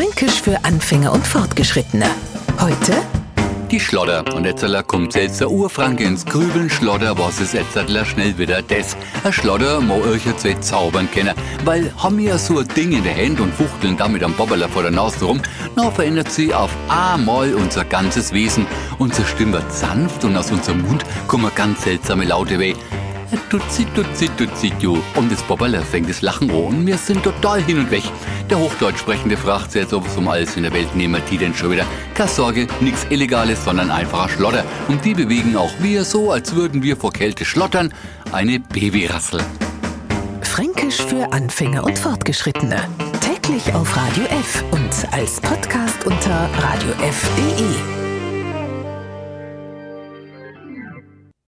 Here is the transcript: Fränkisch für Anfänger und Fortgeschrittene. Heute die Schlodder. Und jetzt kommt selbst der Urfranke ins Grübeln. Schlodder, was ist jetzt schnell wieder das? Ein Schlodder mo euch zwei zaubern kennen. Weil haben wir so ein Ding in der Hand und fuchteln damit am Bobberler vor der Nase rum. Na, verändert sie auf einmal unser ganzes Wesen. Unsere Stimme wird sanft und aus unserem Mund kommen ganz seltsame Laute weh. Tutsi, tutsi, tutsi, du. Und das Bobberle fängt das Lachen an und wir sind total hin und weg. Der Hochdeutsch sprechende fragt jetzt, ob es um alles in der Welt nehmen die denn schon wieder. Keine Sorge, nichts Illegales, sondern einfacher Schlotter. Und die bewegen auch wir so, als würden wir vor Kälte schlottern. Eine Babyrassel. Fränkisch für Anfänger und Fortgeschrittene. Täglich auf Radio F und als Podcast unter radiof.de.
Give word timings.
Fränkisch 0.00 0.40
für 0.40 0.64
Anfänger 0.64 1.12
und 1.12 1.26
Fortgeschrittene. 1.26 2.06
Heute 2.58 2.94
die 3.70 3.78
Schlodder. 3.78 4.24
Und 4.34 4.46
jetzt 4.46 4.64
kommt 4.86 5.12
selbst 5.12 5.40
der 5.40 5.50
Urfranke 5.50 6.04
ins 6.04 6.24
Grübeln. 6.24 6.70
Schlodder, 6.70 7.18
was 7.18 7.38
ist 7.38 7.52
jetzt 7.52 7.78
schnell 8.08 8.38
wieder 8.38 8.62
das? 8.62 8.96
Ein 9.22 9.32
Schlodder 9.34 9.82
mo 9.82 9.96
euch 9.96 10.22
zwei 10.38 10.54
zaubern 10.54 11.06
kennen. 11.10 11.34
Weil 11.66 11.92
haben 11.98 12.16
wir 12.16 12.38
so 12.38 12.60
ein 12.60 12.68
Ding 12.68 12.92
in 12.92 13.04
der 13.04 13.14
Hand 13.14 13.40
und 13.40 13.52
fuchteln 13.52 13.98
damit 13.98 14.22
am 14.22 14.32
Bobberler 14.32 14.70
vor 14.70 14.84
der 14.84 14.90
Nase 14.90 15.22
rum. 15.22 15.42
Na, 15.76 15.90
verändert 15.90 16.32
sie 16.32 16.54
auf 16.54 16.70
einmal 16.88 17.52
unser 17.52 17.84
ganzes 17.84 18.32
Wesen. 18.32 18.66
Unsere 18.96 19.28
Stimme 19.28 19.52
wird 19.52 19.70
sanft 19.70 20.24
und 20.24 20.34
aus 20.34 20.50
unserem 20.50 20.80
Mund 20.80 21.04
kommen 21.26 21.50
ganz 21.54 21.82
seltsame 21.82 22.24
Laute 22.24 22.58
weh. 22.58 22.74
Tutsi, 23.48 23.84
tutsi, 23.94 24.28
tutsi, 24.36 24.72
du. 24.80 25.00
Und 25.14 25.30
das 25.30 25.42
Bobberle 25.42 25.82
fängt 25.82 26.08
das 26.08 26.20
Lachen 26.20 26.50
an 26.50 26.56
und 26.56 26.86
wir 26.86 26.98
sind 26.98 27.22
total 27.22 27.62
hin 27.62 27.78
und 27.78 27.90
weg. 27.90 28.02
Der 28.50 28.58
Hochdeutsch 28.58 28.98
sprechende 28.98 29.36
fragt 29.36 29.76
jetzt, 29.76 29.92
ob 29.92 30.04
es 30.08 30.16
um 30.16 30.26
alles 30.26 30.56
in 30.56 30.64
der 30.64 30.72
Welt 30.72 30.96
nehmen 30.96 31.22
die 31.30 31.38
denn 31.38 31.54
schon 31.54 31.70
wieder. 31.70 31.86
Keine 32.14 32.28
Sorge, 32.28 32.66
nichts 32.80 33.06
Illegales, 33.08 33.64
sondern 33.64 33.92
einfacher 33.92 34.28
Schlotter. 34.28 34.64
Und 34.88 35.04
die 35.04 35.14
bewegen 35.14 35.56
auch 35.56 35.70
wir 35.78 36.04
so, 36.04 36.32
als 36.32 36.56
würden 36.56 36.82
wir 36.82 36.96
vor 36.96 37.12
Kälte 37.12 37.44
schlottern. 37.44 37.94
Eine 38.32 38.58
Babyrassel. 38.58 39.40
Fränkisch 40.42 40.96
für 40.96 41.32
Anfänger 41.32 41.84
und 41.84 41.96
Fortgeschrittene. 41.96 42.88
Täglich 43.20 43.72
auf 43.72 43.96
Radio 43.96 44.24
F 44.24 44.64
und 44.72 45.12
als 45.12 45.40
Podcast 45.40 46.04
unter 46.04 46.50
radiof.de. 46.58 47.99